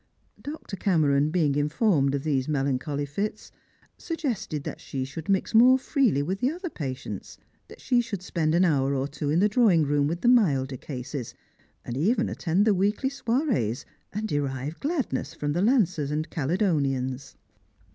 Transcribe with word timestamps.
Dr. 0.41 0.77
Cameron 0.77 1.29
being 1.29 1.53
informed 1.53 2.15
of 2.15 2.23
these 2.23 2.47
melan 2.47 2.79
choly 2.79 3.07
fits, 3.07 3.51
suggested 3.99 4.63
that 4.63 4.81
she 4.81 5.05
should 5.05 5.29
mix 5.29 5.53
more 5.53 5.77
freely 5.77 6.23
with 6.23 6.39
the 6.39 6.49
other 6.49 6.71
patients; 6.71 7.37
that 7.67 7.79
she 7.79 8.01
should 8.01 8.23
spend 8.23 8.55
an 8.55 8.65
hour 8.65 8.95
or 8.95 9.07
two 9.07 9.29
in 9.29 9.41
the 9.41 9.47
drawing 9.47 9.83
room 9.83 10.07
with 10.07 10.21
the 10.21 10.27
milder 10.27 10.75
cases, 10.77 11.35
and 11.85 11.95
even 11.97 12.29
attend 12.29 12.65
the 12.65 12.73
weekly 12.73 13.09
soirees, 13.09 13.85
and 14.11 14.27
derive 14.27 14.79
gladness 14.79 15.35
from 15.35 15.53
the 15.53 15.61
Lancers 15.61 16.09
and 16.09 16.31
Caledonians. 16.31 17.35